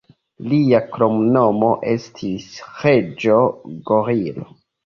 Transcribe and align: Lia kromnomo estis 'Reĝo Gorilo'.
Lia 0.51 0.79
kromnomo 0.95 1.69
estis 1.93 2.49
'Reĝo 2.79 3.39
Gorilo'. 3.93 4.53